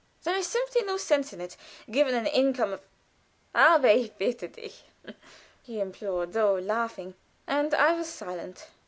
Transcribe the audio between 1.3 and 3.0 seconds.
in it. Given an income of"